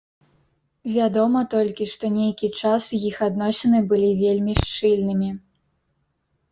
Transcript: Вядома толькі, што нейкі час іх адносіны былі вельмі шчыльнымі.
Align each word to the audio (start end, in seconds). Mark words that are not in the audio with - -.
Вядома 0.95 1.43
толькі, 1.53 1.87
што 1.93 2.05
нейкі 2.17 2.47
час 2.63 2.83
іх 3.09 3.15
адносіны 3.29 3.85
былі 3.93 4.11
вельмі 4.27 4.53
шчыльнымі. 4.65 5.29